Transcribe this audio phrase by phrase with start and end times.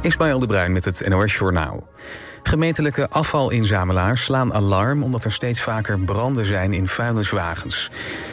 [0.00, 1.88] Ismaël de Bruin met het NOS Journaal.
[2.42, 7.90] Gemeentelijke afvalinzamelaars slaan alarm omdat er steeds vaker branden zijn in vuilniswagens.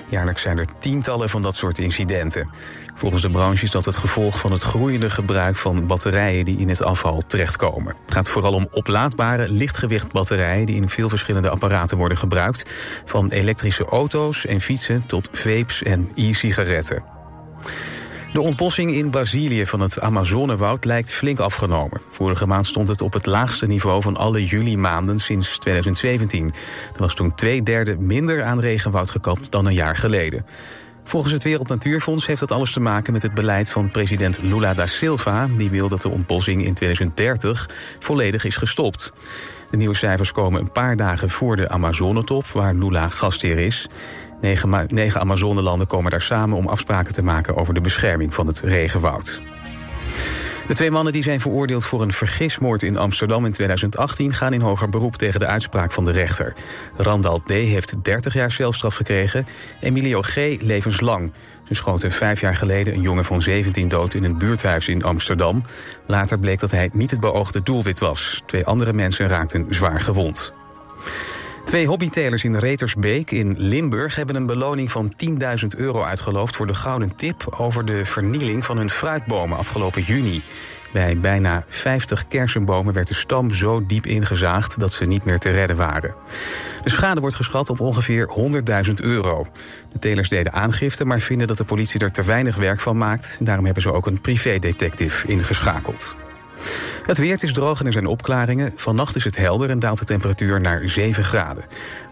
[0.09, 2.49] Jaarlijks zijn er tientallen van dat soort incidenten.
[2.96, 6.70] Volgens de branche is dat het gevolg van het groeiende gebruik van batterijen die in
[6.70, 7.95] het afval terechtkomen.
[8.01, 12.71] Het gaat vooral om oplaadbare lichtgewicht batterijen die in veel verschillende apparaten worden gebruikt.
[13.05, 17.03] Van elektrische auto's en fietsen tot vapes en e-sigaretten.
[18.36, 22.02] De ontbossing in Brazilië van het Amazonewoud lijkt flink afgenomen.
[22.09, 26.53] Vorige maand stond het op het laagste niveau van alle juli-maanden sinds 2017.
[26.93, 30.45] Er was toen twee derde minder aan regenwoud gekapt dan een jaar geleden.
[31.03, 34.73] Volgens het Wereld Natuurfonds heeft dat alles te maken met het beleid van president Lula
[34.73, 35.48] da Silva.
[35.57, 39.13] Die wil dat de ontbossing in 2030 volledig is gestopt.
[39.70, 43.90] De nieuwe cijfers komen een paar dagen voor de Amazonetop, waar Lula gastheer is.
[44.41, 48.59] Negen, negen Amazonelanden komen daar samen om afspraken te maken over de bescherming van het
[48.59, 49.41] regenwoud.
[50.67, 54.62] De twee mannen die zijn veroordeeld voor een vergismoord in Amsterdam in 2018 gaan in
[54.62, 56.54] hoger beroep tegen de uitspraak van de rechter.
[56.98, 57.49] Randall D.
[57.49, 59.48] heeft 30 jaar celstraf gekregen,
[59.79, 60.35] Emilio G.
[60.59, 61.31] levenslang.
[61.68, 65.64] Ze schoten vijf jaar geleden een jongen van 17 dood in een buurthuis in Amsterdam.
[66.08, 68.44] Later bleek dat hij niet het beoogde doelwit was.
[68.46, 70.54] Twee andere mensen raakten zwaar gewond.
[71.66, 76.74] Twee hobbytelers in Retersbeek in Limburg hebben een beloning van 10.000 euro uitgeloofd voor de
[76.74, 80.44] gouden tip over de vernieling van hun fruitbomen afgelopen juni.
[80.94, 85.50] Bij bijna 50 kersenbomen werd de stam zo diep ingezaagd dat ze niet meer te
[85.50, 86.16] redden waren.
[86.84, 88.30] De schade wordt geschat op ongeveer
[88.88, 89.48] 100.000 euro.
[89.92, 93.38] De telers deden aangifte, maar vinden dat de politie er te weinig werk van maakt.
[93.40, 96.16] Daarom hebben ze ook een privédetective ingeschakeld.
[97.06, 98.74] Het weer is droog en er zijn opklaringen.
[98.76, 101.64] Vannacht is het helder en daalt de temperatuur naar 7 graden.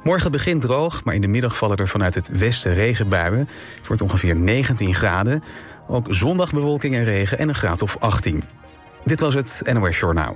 [0.04, 3.48] Morgen begint droog, maar in de middag vallen er vanuit het westen regenbuien.
[3.78, 5.44] Het wordt ongeveer 19 graden.
[5.88, 8.44] Ook zondag bewolking en regen en een graad of 18.
[9.04, 10.36] Dit was het NOS Journaal.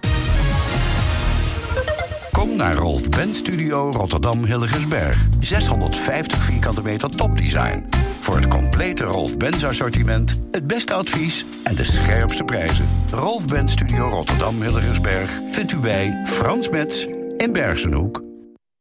[2.58, 5.26] Naar Rolf Benz Studio Rotterdam Hilligensberg.
[5.40, 7.86] 650 vierkante meter topdesign.
[8.20, 12.86] Voor het complete Rolf Benz assortiment, het beste advies en de scherpste prijzen.
[13.12, 17.06] Rolf Benz Studio Rotterdam Hilligensberg vindt u bij Frans Metz
[17.38, 18.24] in Bergenhoek.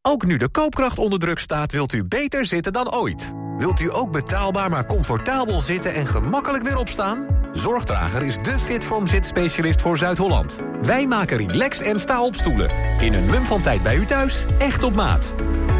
[0.02, 3.32] Ook nu de koopkracht onder druk staat, wilt u beter zitten dan ooit.
[3.58, 7.35] Wilt u ook betaalbaar maar comfortabel zitten en gemakkelijk weer opstaan?
[7.56, 10.60] Zorgdrager is de Fitform zitspecialist voor Zuid-Holland.
[10.82, 12.70] Wij maken relax en sta op stoelen.
[13.00, 15.34] In een mum van tijd bij u thuis, echt op maat.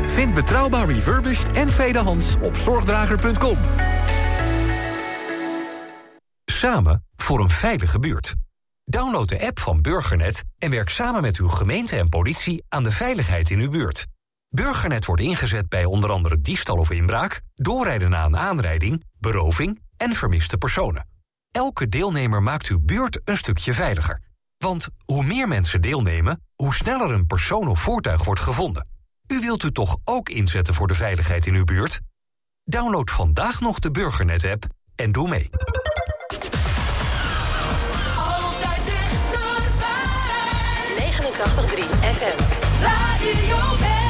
[0.06, 3.59] Vind betrouwbaar refurbished en tweedehands op zorgdrager.com.
[6.44, 8.34] Samen voor een veilige buurt.
[8.84, 12.92] Download de app van Burgernet en werk samen met uw gemeente en politie aan de
[12.92, 14.06] veiligheid in uw buurt.
[14.48, 20.12] Burgernet wordt ingezet bij onder andere diefstal of inbraak, doorrijden na een aanrijding, beroving en
[20.12, 21.16] vermiste personen.
[21.56, 24.21] Elke deelnemer maakt uw buurt een stukje veiliger.
[24.59, 28.89] Want hoe meer mensen deelnemen, hoe sneller een persoon of voertuig wordt gevonden.
[29.27, 32.00] U wilt u toch ook inzetten voor de veiligheid in uw buurt?
[32.65, 34.65] Download vandaag nog de Burgernet-app
[34.95, 35.49] en doe mee.
[38.16, 39.93] Altijd dichterbij.
[40.97, 42.43] 89.3 FM.
[42.83, 44.06] Radio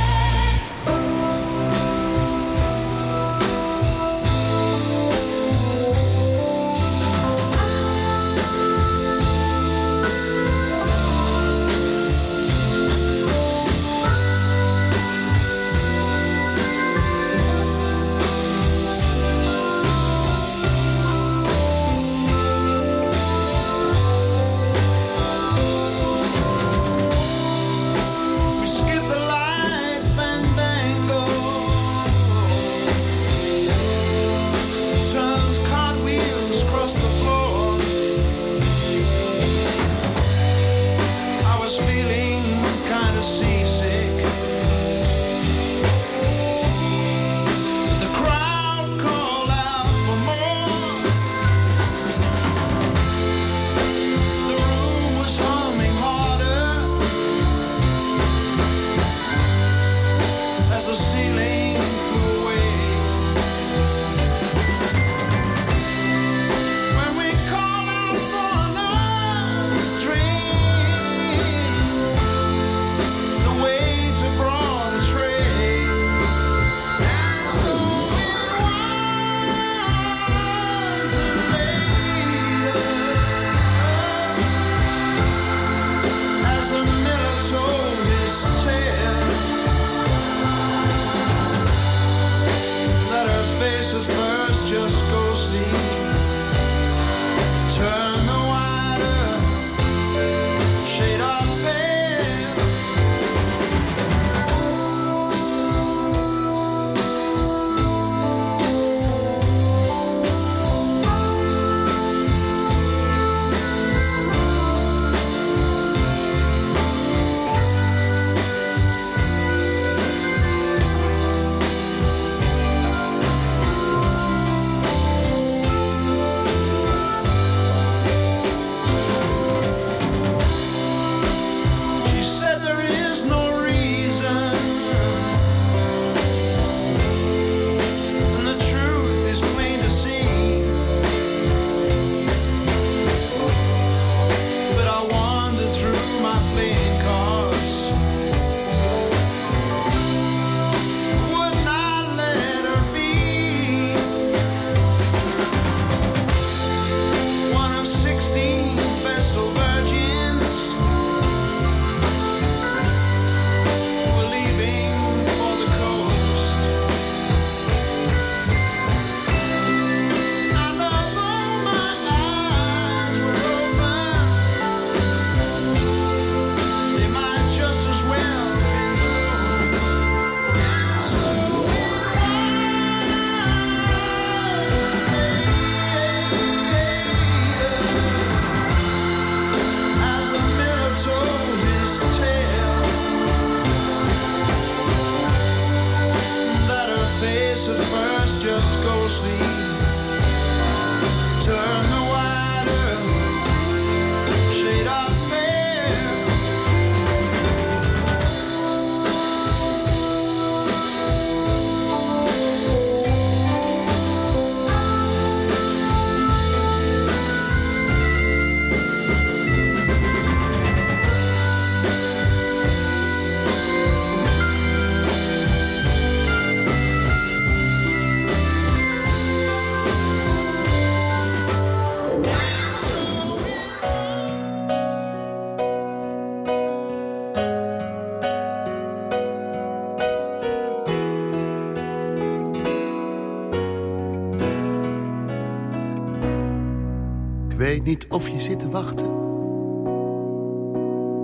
[247.87, 249.07] niet of je zit te wachten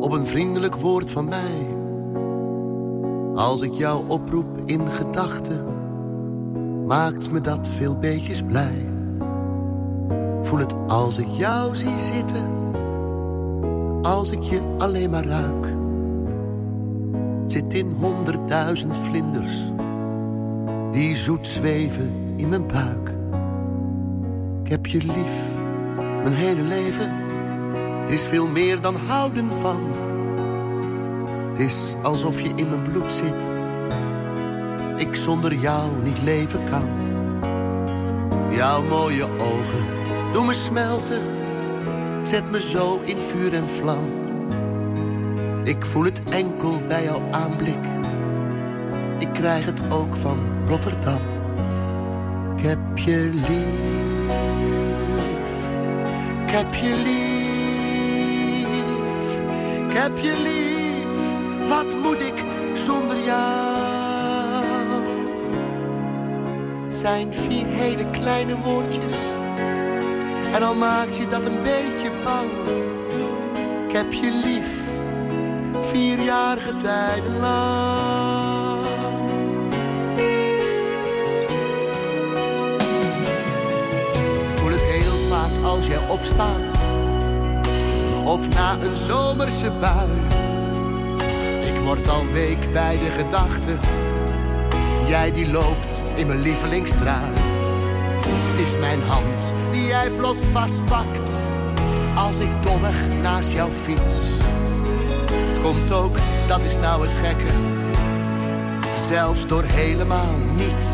[0.00, 1.66] op een vriendelijk woord van mij.
[3.34, 5.64] Als ik jou oproep in gedachten,
[6.86, 8.86] maakt me dat veel beetjes blij.
[10.42, 12.46] Voel het als ik jou zie zitten,
[14.02, 15.66] als ik je alleen maar ruik.
[17.46, 19.72] Zit in honderdduizend vlinders,
[20.92, 23.14] die zoet zweven in mijn buik.
[24.62, 25.51] Ik heb je lief,
[26.22, 27.12] mijn hele leven.
[28.06, 29.80] Is veel meer dan houden van.
[31.48, 33.46] Het is alsof je in mijn bloed zit.
[34.96, 36.88] Ik zonder jou niet leven kan.
[38.50, 39.84] Jouw mooie ogen
[40.32, 41.20] doen me smelten.
[42.22, 44.04] Zet me zo in vuur en vlam.
[45.64, 47.84] Ik voel het enkel bij jouw aanblik.
[49.18, 51.20] Ik krijg het ook van Rotterdam.
[52.56, 54.01] Ik heb je lief.
[56.52, 58.66] Ik heb je lief.
[59.88, 61.16] Ik heb je lief.
[61.68, 65.02] Wat moet ik zonder jou?
[66.84, 69.14] Het zijn vier hele kleine woordjes.
[70.52, 72.50] En al maakt je dat een beetje bang.
[73.88, 74.80] Ik heb je lief.
[75.80, 78.31] Vierjarige tijden lang.
[86.12, 86.72] Opstaat.
[88.24, 90.08] Of na een zomerse bui.
[91.74, 93.70] Ik word al week bij de gedachte.
[95.06, 97.32] Jij die loopt in mijn lievelingstrui.
[98.24, 101.32] Het is mijn hand die jij plots vastpakt.
[102.14, 104.28] Als ik dommig naast jou fiets.
[105.30, 106.16] Het komt ook,
[106.46, 107.52] dat is nou het gekke.
[109.08, 110.88] Zelfs door helemaal niets.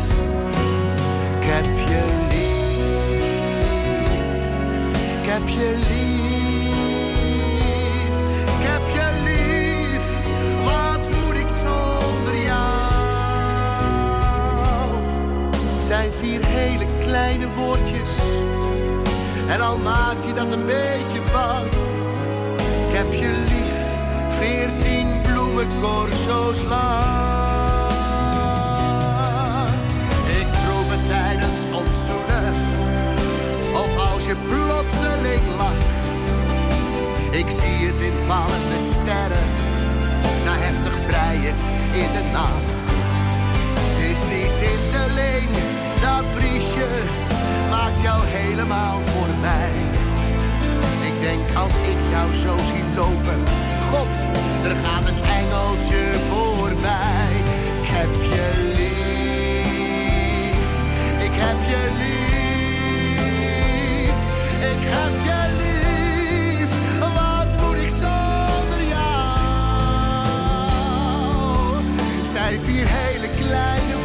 [1.39, 2.18] Ik heb je
[5.39, 7.05] heb je lief.
[8.45, 10.07] Ik heb je lief.
[10.63, 12.69] Wat moet ik zonder jou?
[15.79, 18.17] Zijn vier hele kleine woordjes.
[19.47, 21.67] En al maakt je dat een beetje bang.
[22.87, 23.77] Ik heb je lief.
[24.29, 27.17] Veertien bloemencorso's lang.
[30.39, 32.09] Ik proef het tijdens ons.
[33.73, 34.35] Of als je
[37.31, 39.47] Ik zie het in vallende sterren.
[40.45, 41.55] Na heftig vrijen
[42.03, 43.01] in de nacht.
[43.79, 45.51] Het is niet in te leen,
[46.05, 46.89] dat briesje
[47.69, 49.73] maakt jou helemaal voor mij.
[51.09, 53.41] Ik denk als ik jou zo zie lopen,
[53.89, 54.13] God,
[54.69, 57.31] er gaat een engeltje voorbij.
[57.81, 58.45] Ik heb je
[58.77, 60.67] lief,
[61.27, 62.28] ik heb je lief,
[72.65, 73.98] vier hele kleine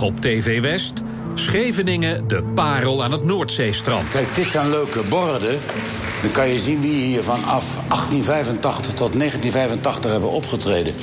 [0.00, 1.02] Op TV West.
[1.34, 4.08] Scheveningen, de parel aan het Noordzeestrand.
[4.08, 5.58] Kijk, dit zijn leuke borden.
[6.22, 10.94] Dan kan je zien wie hier vanaf 1885 tot 1985 hebben opgetreden.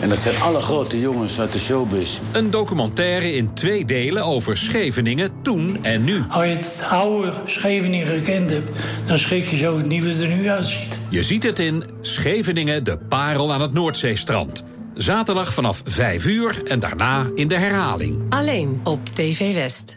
[0.00, 2.20] En dat zijn alle grote jongens uit de showbus.
[2.32, 6.22] Een documentaire in twee delen over Scheveningen toen en nu.
[6.28, 8.70] Als je het oude Scheveningen gekend hebt,
[9.06, 11.00] dan schrik je zo het wat er nu uitziet.
[11.08, 14.64] Je ziet het in Scheveningen, de parel aan het Noordzeestrand.
[15.02, 18.22] Zaterdag vanaf 5 uur en daarna in de herhaling.
[18.28, 19.96] Alleen op TV West.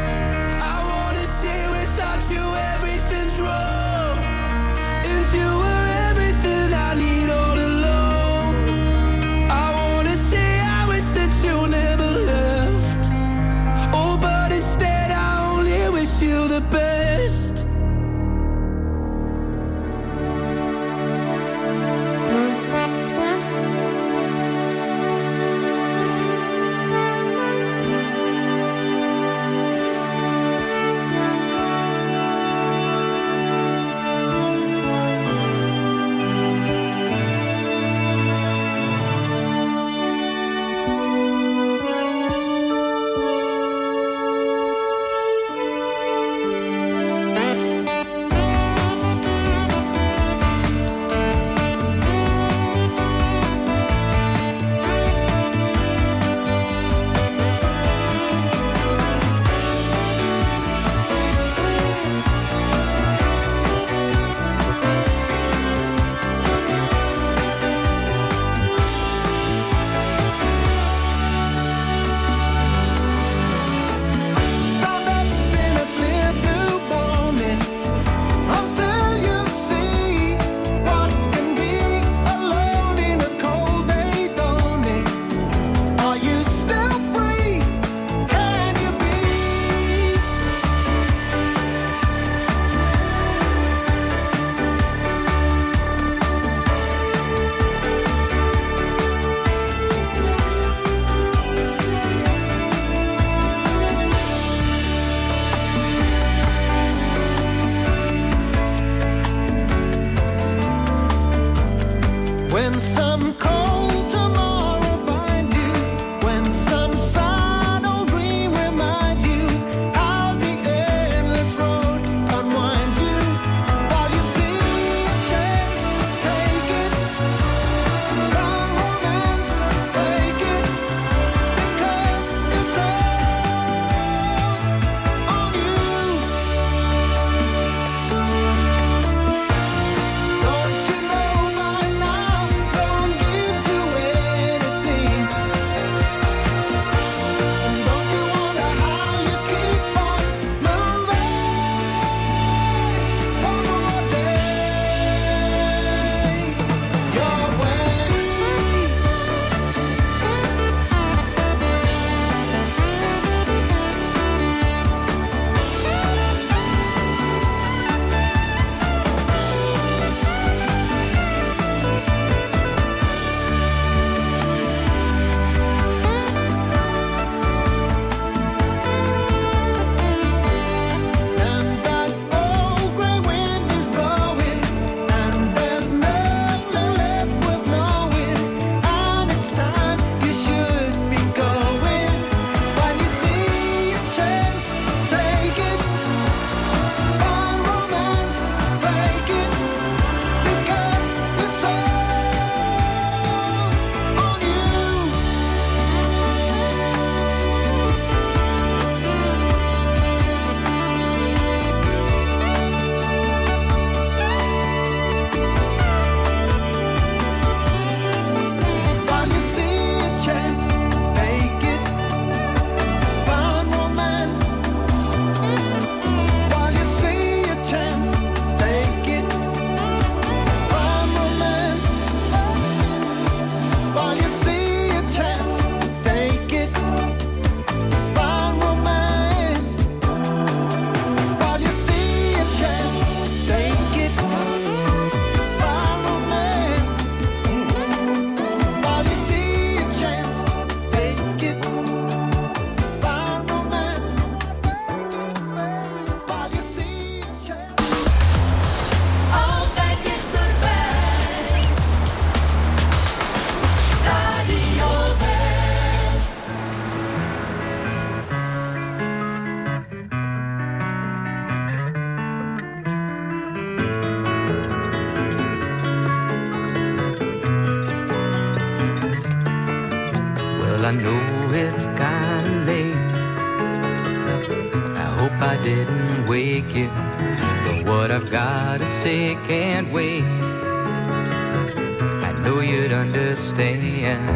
[293.01, 294.29] understand.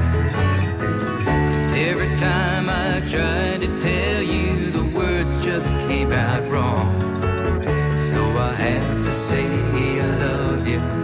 [1.78, 6.90] Every time I tried to tell you, the words just came out wrong.
[8.10, 9.46] So I have to say
[10.02, 10.95] I love you.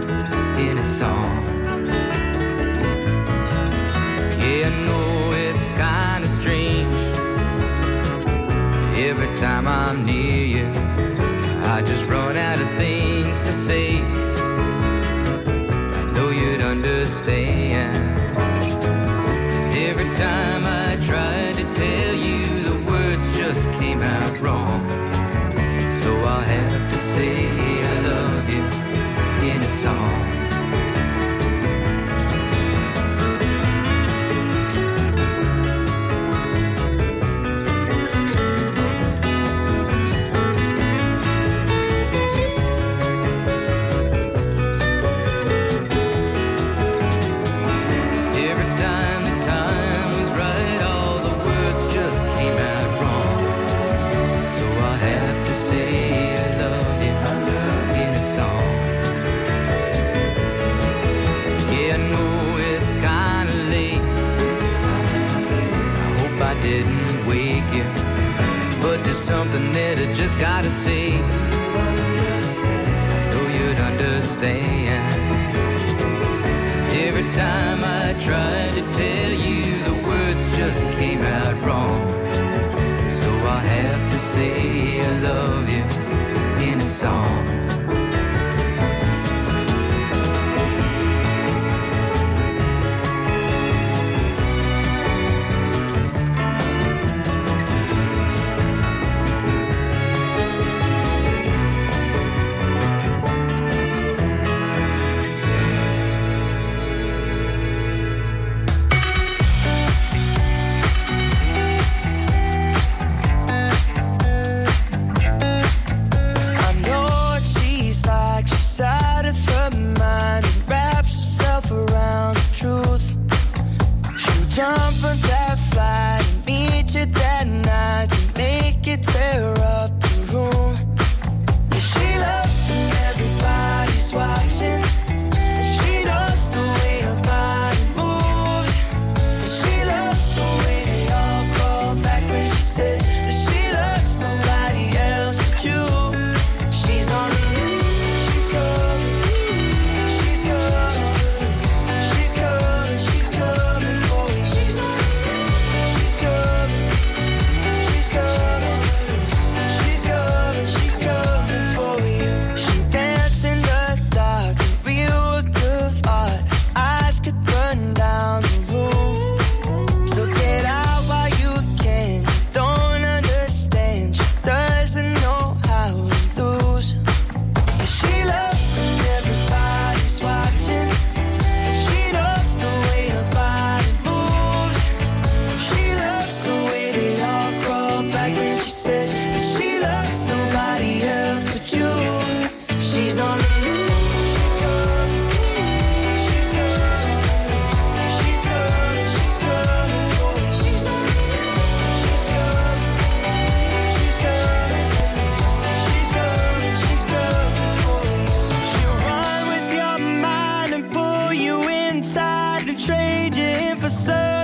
[212.86, 214.41] trade you in for some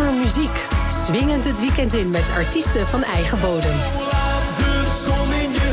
[0.00, 0.66] voor muziek.
[0.88, 3.72] Swingend het weekend in met artiesten van eigen bodem.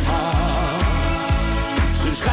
[0.06, 1.18] Hart.
[1.94, 2.26] Voor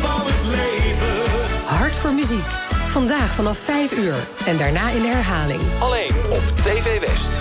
[0.00, 1.64] van het leven.
[1.64, 2.46] Hart voor muziek.
[2.88, 4.14] Vandaag vanaf 5 uur
[4.46, 5.60] en daarna in de herhaling.
[5.78, 7.40] Alleen op TV West.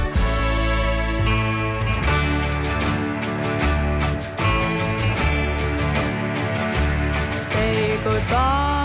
[7.52, 8.81] Say goodbye.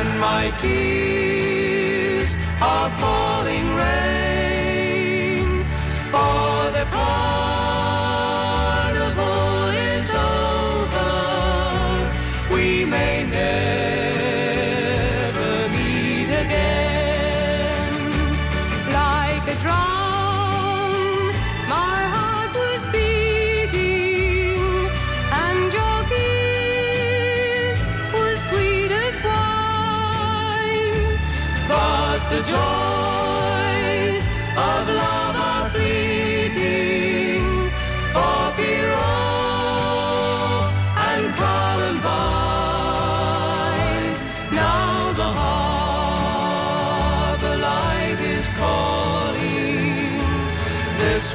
[0.00, 3.17] and my tears are falling.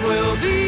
[0.03, 0.62] will be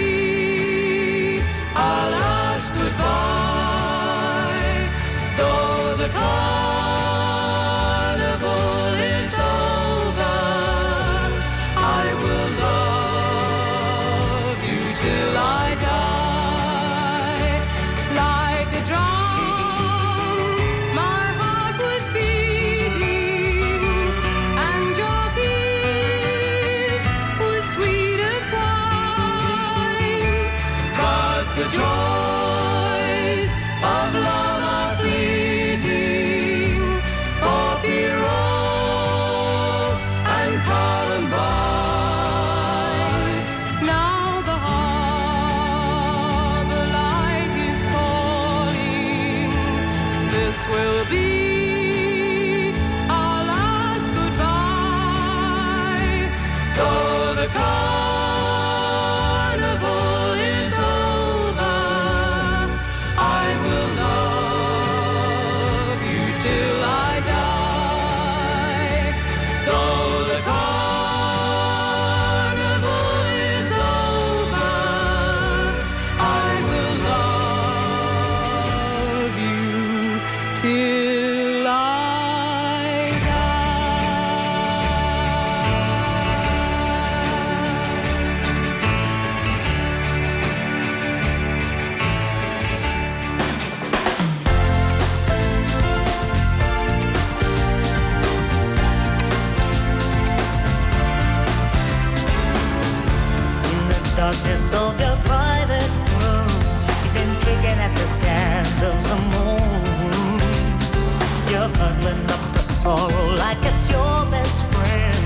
[111.76, 115.18] smuggling up the sorrow like it's your best friend.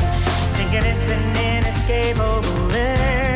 [0.58, 1.24] Thinking it's an
[1.54, 3.29] inescapable end.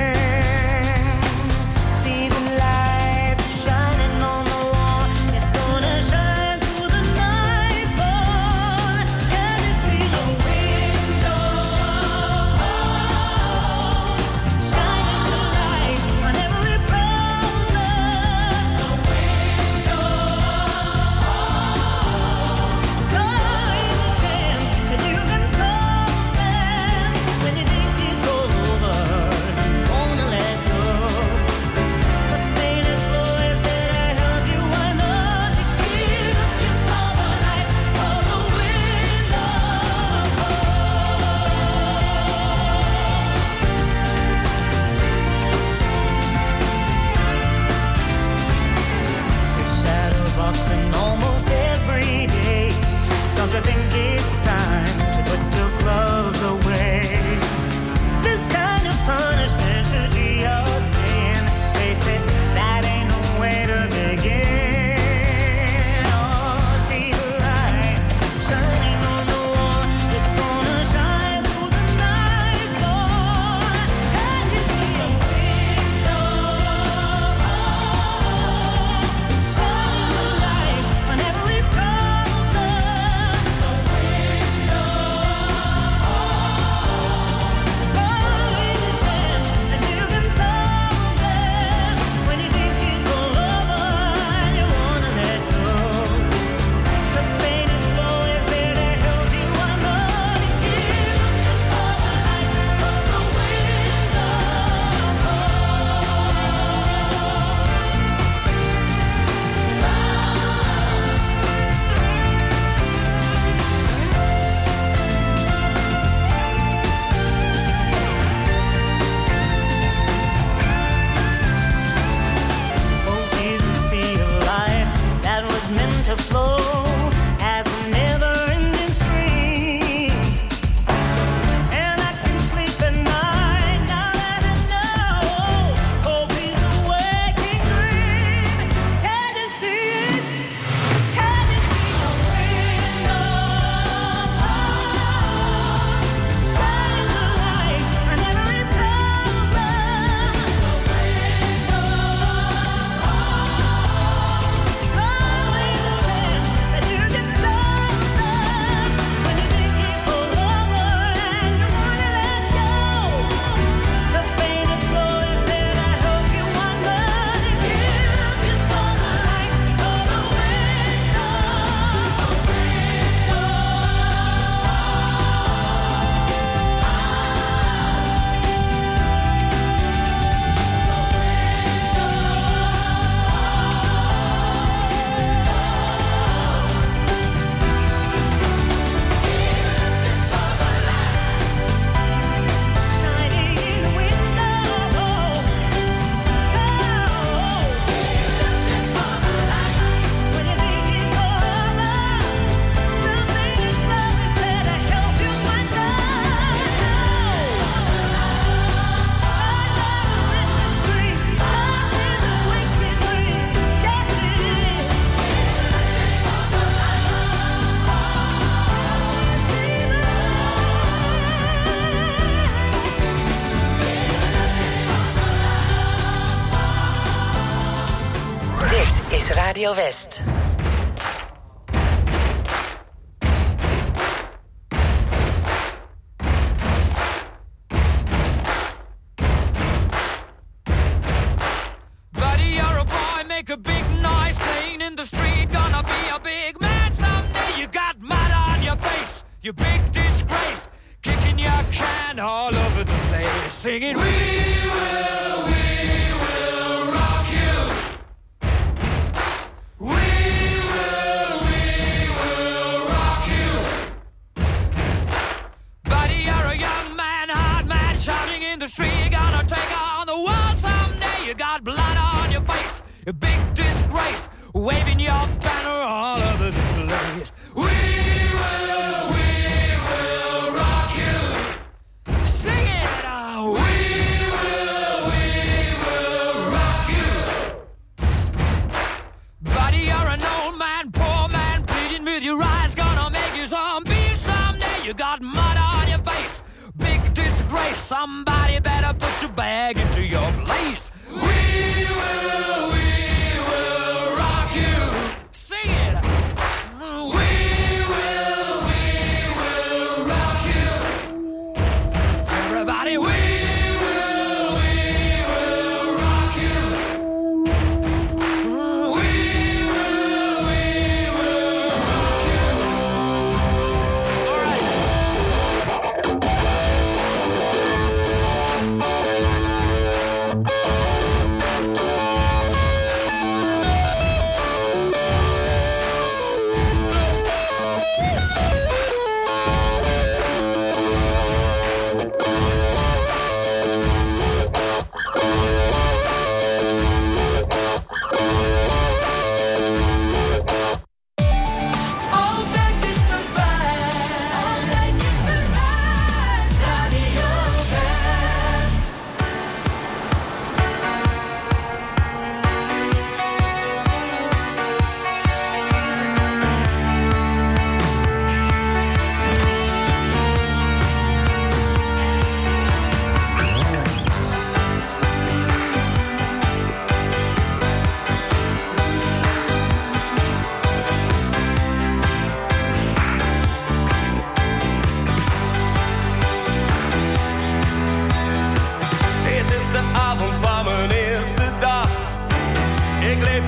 [229.94, 230.33] Just.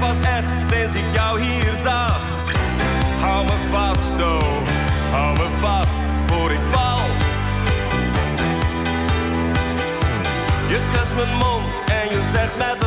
[0.06, 2.22] pas echt sinds ik jou hier zag.
[3.22, 4.58] Hou me vast, oh,
[5.12, 5.96] hou me vast
[6.26, 7.00] voor ik val.
[10.68, 12.85] Je kust mijn mond en je zegt met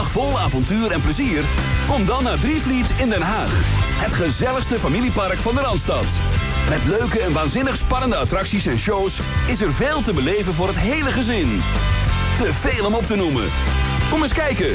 [0.00, 1.44] dag vol avontuur en plezier?
[1.86, 3.50] Kom dan naar Drievliet in Den Haag.
[4.04, 6.06] Het gezelligste familiepark van de Randstad.
[6.68, 9.20] Met leuke en waanzinnig spannende attracties en shows...
[9.48, 11.60] is er veel te beleven voor het hele gezin.
[12.36, 13.48] Te veel om op te noemen.
[14.10, 14.74] Kom eens kijken.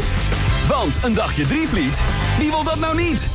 [0.68, 2.02] Want een dagje Drievliet,
[2.38, 3.28] wie wil dat nou niet?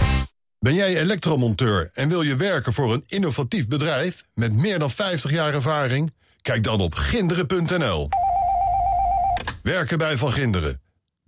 [0.59, 5.30] Ben jij elektromonteur en wil je werken voor een innovatief bedrijf met meer dan 50
[5.30, 6.14] jaar ervaring?
[6.43, 8.09] Kijk dan op ginderen.nl.
[9.62, 10.80] Werken bij Van Ginderen,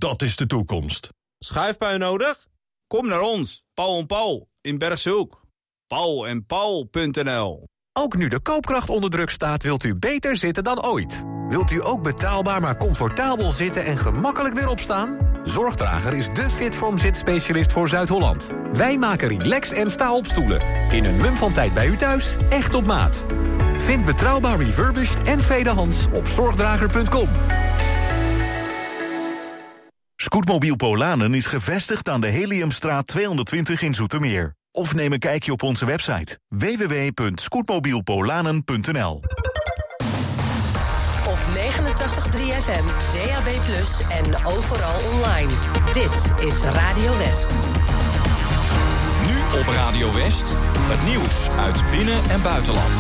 [0.03, 1.09] dat is de toekomst.
[1.39, 2.47] Schuifpui nodig?
[2.87, 5.43] Kom naar ons, Paul en Paul in Bergshoek.
[5.87, 10.85] Paul en Paul.nl Ook nu de koopkracht onder druk staat, wilt u beter zitten dan
[10.85, 11.23] ooit.
[11.49, 15.19] Wilt u ook betaalbaar maar comfortabel zitten en gemakkelijk weer opstaan?
[15.43, 18.51] Zorgdrager is de Fitform zitspecialist voor Zuid-Holland.
[18.73, 20.61] Wij maken relax en sta-opstoelen.
[20.91, 23.25] In een mum van tijd bij u thuis, echt op maat.
[23.77, 27.29] Vind betrouwbaar refurbished en tweedehands op zorgdrager.com.
[30.23, 34.55] Scootmobiel Polanen is gevestigd aan de Heliumstraat 220 in Zoetermeer.
[34.73, 39.21] Of neem een kijkje op onze website www.scootmobielpolanen.nl
[41.27, 41.61] Op 89.3
[42.63, 43.49] FM, DAB+,
[44.11, 45.51] en overal online.
[45.93, 47.57] Dit is Radio West.
[49.27, 50.55] Nu op Radio West,
[50.89, 52.95] het nieuws uit binnen- en buitenland.